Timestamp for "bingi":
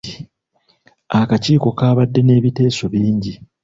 2.93-3.33